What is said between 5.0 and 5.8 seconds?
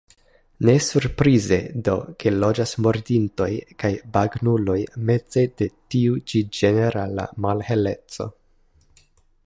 meze de